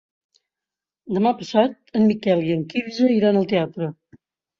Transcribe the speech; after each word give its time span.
Demà 1.17 1.33
passat 1.41 1.93
en 1.99 2.07
Miquel 2.13 2.41
i 2.47 2.55
en 2.55 2.63
Quirze 2.73 3.11
iran 3.17 3.39
al 3.43 3.47
teatre. 3.53 3.91